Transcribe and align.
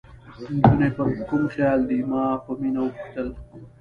نجونې 0.53 0.89
پر 0.95 1.07
کوم 1.29 1.43
خیال 1.55 1.79
دي؟ 1.89 1.99
ما 2.09 2.23
په 2.43 2.51
مینه 2.59 2.81
وپوښتل. 2.83 3.27